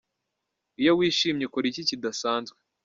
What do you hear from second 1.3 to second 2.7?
ukora iki kidasanzwe?.